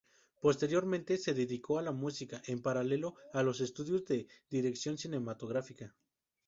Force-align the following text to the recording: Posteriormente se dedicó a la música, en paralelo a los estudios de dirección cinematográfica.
Posteriormente 0.39 1.15
se 1.19 1.35
dedicó 1.35 1.77
a 1.77 1.83
la 1.83 1.91
música, 1.91 2.41
en 2.47 2.63
paralelo 2.63 3.17
a 3.33 3.43
los 3.43 3.61
estudios 3.61 4.03
de 4.05 4.25
dirección 4.49 4.97
cinematográfica. 4.97 5.95